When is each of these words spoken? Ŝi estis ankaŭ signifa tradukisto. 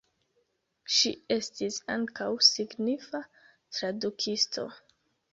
Ŝi 0.93 1.09
estis 1.35 1.75
ankaŭ 1.95 2.29
signifa 2.47 3.21
tradukisto. 3.75 4.65